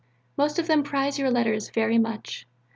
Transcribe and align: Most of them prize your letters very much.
Most 0.35 0.57
of 0.57 0.65
them 0.65 0.81
prize 0.81 1.19
your 1.19 1.29
letters 1.29 1.69
very 1.69 1.99
much. 1.99 2.47